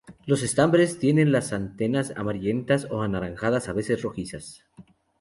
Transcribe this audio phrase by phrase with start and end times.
[0.25, 4.65] Los estambres tienen las anteras amarillentas o anaranjadas, a veces rojizas.